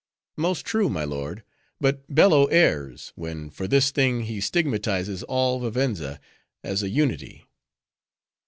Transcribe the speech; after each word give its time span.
"Most 0.35 0.65
true, 0.65 0.89
my 0.89 1.03
lord. 1.03 1.43
But 1.79 2.01
Bello 2.09 2.47
errs, 2.47 3.13
when 3.15 3.51
for 3.51 3.67
this 3.67 3.91
thing, 3.91 4.21
he 4.21 4.41
stigmatizes 4.41 5.21
all 5.21 5.59
Vivenza, 5.59 6.19
as 6.63 6.81
a 6.81 6.89
unity." 6.89 7.45